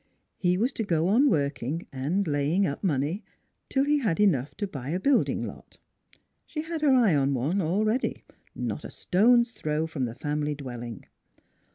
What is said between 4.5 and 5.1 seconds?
to buy a